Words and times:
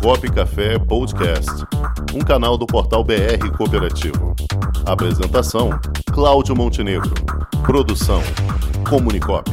Comunicop 0.00 0.32
Café 0.32 0.78
Podcast, 0.78 1.50
um 2.14 2.20
canal 2.20 2.56
do 2.56 2.66
portal 2.66 3.04
BR 3.04 3.54
Cooperativo. 3.54 4.34
Apresentação: 4.86 5.78
Cláudio 6.10 6.56
Montenegro. 6.56 7.12
Produção: 7.66 8.22
Comunicop. 8.88 9.50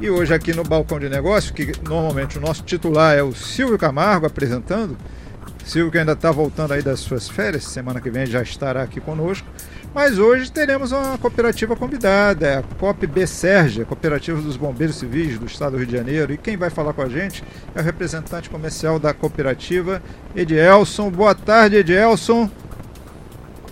E 0.00 0.08
hoje 0.08 0.32
aqui 0.32 0.54
no 0.54 0.64
Balcão 0.64 0.98
de 0.98 1.10
Negócio, 1.10 1.52
que 1.52 1.72
normalmente 1.86 2.38
o 2.38 2.40
nosso 2.40 2.62
titular 2.62 3.14
é 3.14 3.22
o 3.22 3.34
Silvio 3.34 3.76
Camargo 3.76 4.24
apresentando, 4.26 4.96
Silvio 5.70 5.92
que 5.92 5.98
ainda 5.98 6.14
está 6.14 6.32
voltando 6.32 6.72
aí 6.72 6.82
das 6.82 6.98
suas 6.98 7.28
férias, 7.28 7.62
semana 7.62 8.00
que 8.00 8.10
vem 8.10 8.26
já 8.26 8.42
estará 8.42 8.82
aqui 8.82 9.00
conosco. 9.00 9.46
Mas 9.94 10.18
hoje 10.18 10.50
teremos 10.50 10.90
uma 10.90 11.16
cooperativa 11.16 11.76
convidada, 11.76 12.44
é 12.44 12.56
a 12.56 12.62
COP 12.62 13.06
B 13.06 13.24
Sérgia, 13.24 13.84
Cooperativa 13.84 14.40
dos 14.40 14.56
Bombeiros 14.56 14.96
Civis 14.96 15.38
do 15.38 15.46
Estado 15.46 15.72
do 15.72 15.78
Rio 15.78 15.86
de 15.86 15.96
Janeiro. 15.96 16.32
E 16.32 16.36
quem 16.36 16.56
vai 16.56 16.70
falar 16.70 16.92
com 16.92 17.02
a 17.02 17.08
gente 17.08 17.44
é 17.72 17.80
o 17.80 17.84
representante 17.84 18.50
comercial 18.50 18.98
da 18.98 19.14
cooperativa, 19.14 20.02
Edielson. 20.34 21.08
Boa 21.08 21.36
tarde, 21.36 21.76
Edielson. 21.76 22.50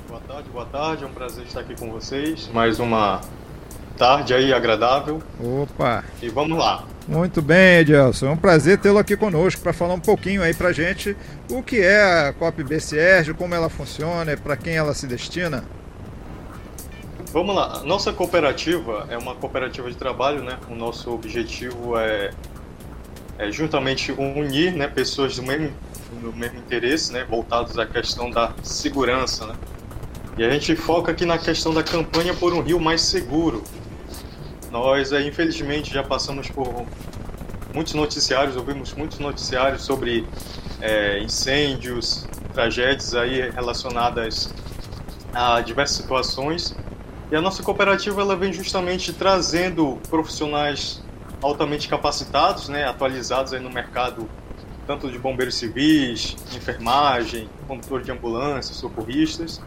Boa 0.08 0.20
tarde, 0.20 0.48
boa 0.50 0.66
tarde. 0.66 1.02
É 1.02 1.06
um 1.08 1.12
prazer 1.12 1.46
estar 1.46 1.60
aqui 1.60 1.74
com 1.74 1.90
vocês. 1.90 2.48
Mais 2.54 2.78
uma 2.78 3.22
tarde 3.96 4.34
aí 4.34 4.52
agradável. 4.52 5.20
Opa! 5.40 6.04
E 6.22 6.28
vamos 6.28 6.56
lá. 6.56 6.84
Muito 7.08 7.40
bem, 7.40 7.78
Edilson. 7.78 8.26
É 8.26 8.30
um 8.30 8.36
prazer 8.36 8.76
tê-lo 8.76 8.98
aqui 8.98 9.16
conosco 9.16 9.62
para 9.62 9.72
falar 9.72 9.94
um 9.94 10.00
pouquinho 10.00 10.42
aí 10.42 10.52
para 10.52 10.72
gente 10.72 11.16
o 11.50 11.62
que 11.62 11.80
é 11.80 12.28
a 12.28 12.34
COP 12.34 12.62
BCR, 12.62 13.32
como 13.34 13.54
ela 13.54 13.70
funciona 13.70 14.32
e 14.32 14.36
para 14.36 14.58
quem 14.58 14.76
ela 14.76 14.92
se 14.92 15.06
destina. 15.06 15.64
Vamos 17.32 17.56
lá. 17.56 17.82
Nossa 17.82 18.12
cooperativa 18.12 19.06
é 19.08 19.16
uma 19.16 19.34
cooperativa 19.34 19.90
de 19.90 19.96
trabalho, 19.96 20.42
né? 20.42 20.58
O 20.70 20.74
nosso 20.74 21.10
objetivo 21.10 21.98
é, 21.98 22.30
é 23.38 23.50
juntamente 23.50 24.12
unir, 24.12 24.74
né, 24.74 24.86
pessoas 24.86 25.36
do 25.36 25.42
mesmo, 25.42 25.72
do 26.20 26.30
mesmo 26.34 26.58
interesse, 26.58 27.10
né, 27.10 27.24
voltados 27.24 27.78
à 27.78 27.86
questão 27.86 28.30
da 28.30 28.52
segurança, 28.62 29.46
né? 29.46 29.54
E 30.36 30.44
a 30.44 30.50
gente 30.50 30.76
foca 30.76 31.12
aqui 31.12 31.24
na 31.24 31.38
questão 31.38 31.72
da 31.72 31.82
campanha 31.82 32.34
por 32.34 32.52
um 32.52 32.60
rio 32.60 32.78
mais 32.78 33.00
seguro, 33.00 33.64
nós, 34.70 35.12
é, 35.12 35.26
infelizmente, 35.26 35.92
já 35.92 36.02
passamos 36.02 36.48
por 36.48 36.86
muitos 37.74 37.94
noticiários, 37.94 38.56
ouvimos 38.56 38.92
muitos 38.94 39.18
noticiários 39.18 39.82
sobre 39.82 40.26
é, 40.80 41.20
incêndios, 41.20 42.26
tragédias 42.52 43.14
aí 43.14 43.50
relacionadas 43.50 44.52
a 45.32 45.60
diversas 45.60 45.96
situações. 45.96 46.74
E 47.30 47.36
a 47.36 47.40
nossa 47.40 47.62
cooperativa 47.62 48.20
ela 48.20 48.34
vem 48.36 48.52
justamente 48.52 49.12
trazendo 49.12 49.98
profissionais 50.08 51.02
altamente 51.42 51.88
capacitados, 51.88 52.68
né, 52.68 52.84
atualizados 52.84 53.52
aí 53.52 53.60
no 53.60 53.70
mercado 53.70 54.28
tanto 54.86 55.10
de 55.10 55.18
bombeiros 55.18 55.56
civis, 55.56 56.34
enfermagem, 56.56 57.48
condutor 57.66 58.02
de 58.02 58.10
ambulância, 58.10 58.74
socorristas, 58.74 59.60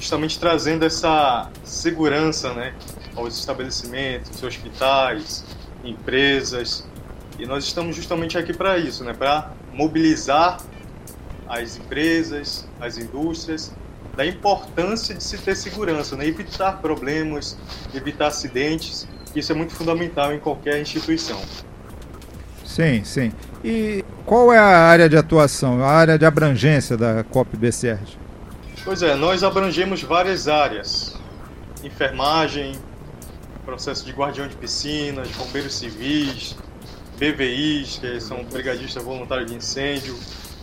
justamente 0.00 0.38
trazendo 0.38 0.84
essa 0.86 1.50
segurança, 1.62 2.54
né, 2.54 2.74
aos 3.16 3.38
estabelecimentos, 3.38 4.42
hospitais, 4.42 5.44
empresas. 5.84 6.86
E 7.38 7.46
nós 7.46 7.64
estamos 7.64 7.96
justamente 7.96 8.38
aqui 8.38 8.52
para 8.52 8.78
isso, 8.78 9.04
né? 9.04 9.12
para 9.12 9.52
mobilizar 9.72 10.60
as 11.48 11.76
empresas, 11.76 12.66
as 12.80 12.96
indústrias, 12.96 13.72
da 14.16 14.24
importância 14.24 15.14
de 15.14 15.22
se 15.22 15.36
ter 15.38 15.56
segurança, 15.56 16.16
né? 16.16 16.26
evitar 16.26 16.80
problemas, 16.80 17.58
evitar 17.92 18.28
acidentes. 18.28 19.06
Isso 19.34 19.50
é 19.50 19.54
muito 19.54 19.74
fundamental 19.74 20.32
em 20.32 20.38
qualquer 20.38 20.80
instituição. 20.80 21.40
Sim, 22.64 23.04
sim. 23.04 23.32
E 23.64 24.04
qual 24.24 24.52
é 24.52 24.58
a 24.58 24.64
área 24.64 25.08
de 25.08 25.16
atuação, 25.16 25.82
a 25.82 25.90
área 25.90 26.18
de 26.18 26.24
abrangência 26.24 26.96
da 26.96 27.24
COP 27.24 27.56
BCR? 27.56 27.98
Pois 28.84 29.02
é, 29.02 29.14
nós 29.14 29.42
abrangemos 29.42 30.02
várias 30.02 30.48
áreas: 30.48 31.16
enfermagem, 31.82 32.74
processo 33.64 34.04
de 34.04 34.12
guardião 34.12 34.46
de 34.46 34.56
piscinas, 34.56 35.28
bombeiros 35.32 35.74
civis, 35.74 36.56
BVIs, 37.18 37.98
que 37.98 38.20
são 38.20 38.44
brigadistas 38.44 39.02
voluntários 39.02 39.50
de 39.50 39.56
incêndio. 39.56 40.16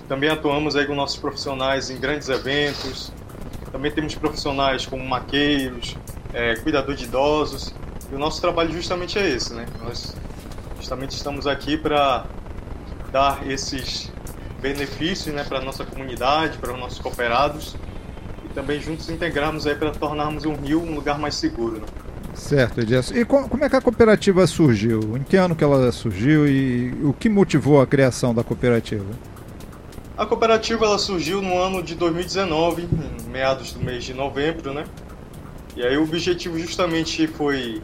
Também 0.07 0.29
atuamos 0.29 0.75
aí 0.75 0.85
com 0.85 0.93
nossos 0.95 1.17
profissionais 1.17 1.89
em 1.89 1.99
grandes 1.99 2.29
eventos. 2.29 3.11
Também 3.71 3.91
temos 3.91 4.15
profissionais 4.15 4.85
como 4.85 5.03
maqueiros, 5.07 5.97
é, 6.33 6.55
cuidador 6.55 6.95
de 6.95 7.05
idosos. 7.05 7.73
E 8.11 8.15
o 8.15 8.19
nosso 8.19 8.41
trabalho 8.41 8.71
justamente 8.71 9.17
é 9.17 9.29
esse, 9.29 9.53
né? 9.53 9.65
Nós 9.81 10.15
justamente 10.77 11.11
estamos 11.11 11.47
aqui 11.47 11.77
para 11.77 12.25
dar 13.11 13.49
esses 13.49 14.11
benefícios 14.61 15.33
né, 15.33 15.43
para 15.43 15.57
a 15.57 15.61
nossa 15.61 15.83
comunidade, 15.85 16.57
para 16.57 16.73
os 16.73 16.79
nossos 16.79 16.99
cooperados 16.99 17.75
e 18.45 18.49
também 18.49 18.79
juntos 18.79 19.09
integrarmos 19.09 19.65
aí 19.65 19.75
para 19.75 19.91
tornarmos 19.91 20.45
um 20.45 20.55
rio 20.55 20.81
um 20.81 20.93
lugar 20.93 21.17
mais 21.17 21.35
seguro. 21.35 21.79
Né? 21.79 21.87
Certo, 22.33 22.81
Edson. 22.81 23.13
E 23.15 23.25
como 23.25 23.63
é 23.63 23.69
que 23.69 23.75
a 23.75 23.81
cooperativa 23.81 24.45
surgiu? 24.47 25.17
Em 25.17 25.23
que 25.23 25.37
ano 25.37 25.55
que 25.55 25.63
ela 25.63 25.91
surgiu 25.91 26.47
e 26.47 26.93
o 27.03 27.13
que 27.13 27.29
motivou 27.29 27.81
a 27.81 27.87
criação 27.87 28.33
da 28.33 28.43
cooperativa? 28.43 29.05
A 30.17 30.25
cooperativa 30.25 30.85
ela 30.85 30.97
surgiu 30.97 31.41
no 31.41 31.57
ano 31.57 31.81
de 31.81 31.95
2019, 31.95 32.83
em 32.83 33.29
meados 33.29 33.73
do 33.73 33.83
mês 33.83 34.03
de 34.03 34.13
novembro, 34.13 34.73
né? 34.73 34.85
E 35.75 35.83
aí 35.83 35.97
o 35.97 36.03
objetivo 36.03 36.59
justamente 36.59 37.27
foi 37.27 37.81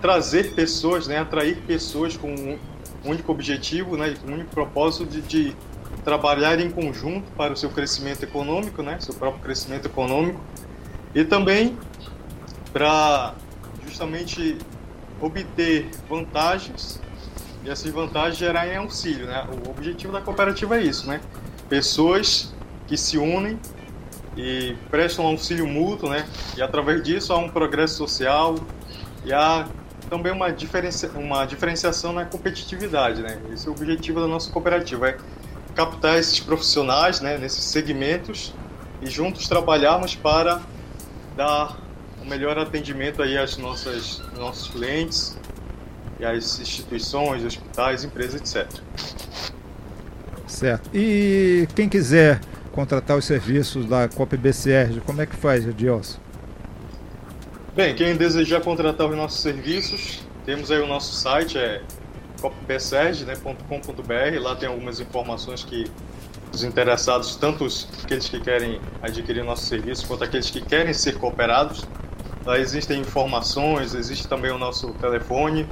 trazer 0.00 0.54
pessoas, 0.54 1.08
né, 1.08 1.18
atrair 1.18 1.56
pessoas 1.66 2.16
com 2.16 2.32
um 2.32 2.58
único 3.04 3.32
objetivo, 3.32 3.96
né, 3.96 4.14
com 4.20 4.30
um 4.30 4.34
único 4.34 4.50
propósito 4.50 5.04
de, 5.06 5.20
de 5.22 5.56
trabalhar 6.04 6.60
em 6.60 6.70
conjunto 6.70 7.30
para 7.32 7.52
o 7.52 7.56
seu 7.56 7.70
crescimento 7.70 8.22
econômico, 8.22 8.82
né, 8.82 8.98
seu 9.00 9.14
próprio 9.14 9.42
crescimento 9.42 9.86
econômico, 9.86 10.40
e 11.14 11.24
também 11.24 11.76
para 12.72 13.34
justamente 13.88 14.58
obter 15.20 15.90
vantagens 16.08 17.00
e 17.64 17.70
essas 17.70 17.90
vantagens 17.90 18.36
gerarem 18.36 18.76
auxílio, 18.76 19.26
né? 19.26 19.46
O 19.66 19.70
objetivo 19.70 20.12
da 20.12 20.20
cooperativa 20.20 20.78
é 20.78 20.82
isso, 20.82 21.06
né? 21.06 21.20
Pessoas 21.68 22.54
que 22.86 22.96
se 22.96 23.18
unem 23.18 23.58
e 24.36 24.76
prestam 24.90 25.26
auxílio 25.26 25.66
mútuo, 25.66 26.08
né? 26.08 26.26
E 26.56 26.62
através 26.62 27.02
disso 27.02 27.32
há 27.32 27.38
um 27.38 27.48
progresso 27.48 27.96
social 27.96 28.54
e 29.24 29.32
há 29.32 29.66
também 30.08 30.32
uma, 30.32 30.50
diferencia, 30.50 31.10
uma 31.10 31.44
diferenciação 31.44 32.12
na 32.12 32.24
competitividade, 32.24 33.22
né? 33.22 33.40
Esse 33.52 33.66
é 33.66 33.70
o 33.70 33.74
objetivo 33.74 34.20
da 34.20 34.26
nossa 34.26 34.50
cooperativa, 34.50 35.08
é 35.08 35.18
captar 35.74 36.18
esses 36.18 36.40
profissionais, 36.40 37.20
né? 37.20 37.36
Nesses 37.36 37.64
segmentos 37.64 38.54
e 39.02 39.10
juntos 39.10 39.48
trabalharmos 39.48 40.14
para 40.14 40.60
dar 41.36 41.76
melhor 42.24 42.58
atendimento 42.58 43.22
aí 43.22 43.38
às 43.38 43.56
nossas 43.56 44.22
nossos 44.36 44.68
clientes 44.68 45.36
e 46.18 46.24
às 46.24 46.60
instituições, 46.60 47.44
hospitais, 47.44 48.04
empresas, 48.04 48.40
etc. 48.40 48.80
Certo. 50.46 50.90
E 50.94 51.68
quem 51.74 51.88
quiser 51.88 52.40
contratar 52.72 53.16
os 53.16 53.24
serviços 53.24 53.86
da 53.86 54.08
COP 54.08 54.36
BCR, 54.36 55.00
como 55.04 55.20
é 55.20 55.26
que 55.26 55.36
faz, 55.36 55.66
Edilson? 55.66 56.18
Bem, 57.74 57.94
quem 57.94 58.16
desejar 58.16 58.60
contratar 58.60 59.08
os 59.08 59.16
nossos 59.16 59.40
serviços, 59.40 60.20
temos 60.44 60.70
aí 60.70 60.80
o 60.80 60.86
nosso 60.86 61.14
site, 61.14 61.58
é 61.58 61.82
copbserg.com.br, 62.40 64.40
lá 64.40 64.56
tem 64.56 64.68
algumas 64.68 65.00
informações 65.00 65.64
que 65.64 65.86
os 66.52 66.64
interessados, 66.64 67.36
tanto 67.36 67.66
aqueles 68.02 68.28
que 68.28 68.40
querem 68.40 68.80
adquirir 69.02 69.44
nosso 69.44 69.66
serviço, 69.66 70.06
quanto 70.06 70.24
aqueles 70.24 70.50
que 70.50 70.60
querem 70.60 70.94
ser 70.94 71.18
cooperados, 71.18 71.84
Lá 72.44 72.58
existem 72.58 73.00
informações, 73.00 73.94
existe 73.94 74.26
também 74.26 74.50
o 74.50 74.58
nosso 74.58 74.92
telefone. 74.94 75.66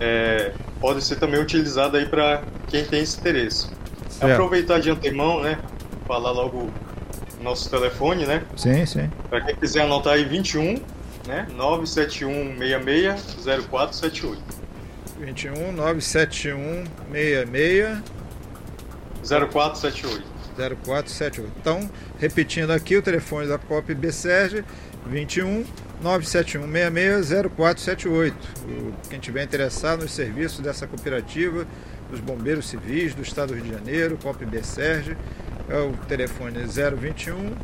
É, 0.00 0.52
pode 0.80 1.02
ser 1.02 1.16
também 1.16 1.40
utilizado 1.40 1.96
aí 1.96 2.06
para 2.06 2.42
quem 2.68 2.84
tem 2.84 3.02
esse 3.02 3.18
interesse. 3.18 3.68
É 4.20 4.32
aproveitar 4.32 4.80
de 4.80 4.90
antemão, 4.90 5.42
né? 5.42 5.58
Falar 6.06 6.30
logo 6.30 6.70
nosso 7.42 7.70
telefone, 7.70 8.26
né? 8.26 8.42
Sim, 8.56 8.84
sim. 8.86 9.10
Para 9.28 9.40
quem 9.42 9.54
quiser 9.56 9.82
anotar 9.82 10.14
aí 10.14 10.24
21, 10.24 10.80
né? 11.26 11.46
97166 11.54 13.36
0478. 13.68 14.42
21 15.18 15.72
971 15.72 16.84
66 17.12 18.02
0478. 19.50 20.38
0478. 20.56 21.52
Então, 21.60 21.88
repetindo 22.18 22.72
aqui 22.72 22.96
o 22.96 23.02
telefone 23.02 23.46
da 23.46 23.58
COP 23.58 23.94
BSERG, 23.94 24.64
21 25.06 25.64
971660478. 26.02 28.32
Quem 29.10 29.18
tiver 29.18 29.42
interessado 29.42 30.02
nos 30.02 30.12
serviços 30.12 30.60
dessa 30.60 30.86
cooperativa, 30.86 31.66
dos 32.10 32.20
bombeiros 32.20 32.68
civis 32.68 33.14
do 33.14 33.22
estado 33.22 33.48
do 33.48 33.54
Rio 33.54 33.64
de 33.64 33.72
Janeiro, 33.72 34.16
COP 34.22 34.46
BSERG, 34.46 35.16
é 35.68 35.78
o 35.78 35.92
telefone 36.06 36.60
021 36.64 37.56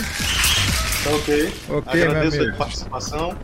Ok. 1.14 1.54
Ok, 1.70 2.04
Agradeço 2.04 2.38
meu 2.38 2.44
amigo. 2.46 2.56
a 2.56 2.58
participação. 2.58 3.38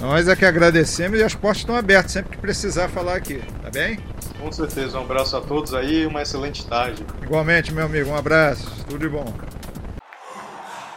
Nós 0.00 0.28
é 0.28 0.36
que 0.36 0.44
agradecemos 0.44 1.18
e 1.18 1.24
as 1.24 1.34
portas 1.34 1.62
estão 1.62 1.74
abertas 1.74 2.12
sempre 2.12 2.30
que 2.30 2.38
precisar 2.38 2.88
falar 2.88 3.16
aqui, 3.16 3.42
tá 3.60 3.68
bem? 3.68 3.98
Com 4.38 4.52
certeza. 4.52 5.00
Um 5.00 5.02
abraço 5.02 5.36
a 5.36 5.40
todos 5.40 5.74
aí 5.74 6.02
e 6.02 6.06
uma 6.06 6.22
excelente 6.22 6.64
tarde. 6.64 7.04
Igualmente, 7.20 7.74
meu 7.74 7.86
amigo. 7.86 8.10
Um 8.10 8.16
abraço. 8.16 8.70
Tudo 8.88 9.00
de 9.00 9.08
bom. 9.08 9.34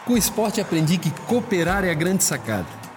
Com 0.05 0.13
o 0.13 0.17
esporte 0.17 0.61
aprendi 0.61 0.99
que 0.99 1.09
cooperar 1.09 1.83
é 1.83 1.89
a 1.89 1.95
grande 1.95 2.23
sacada 2.23 2.80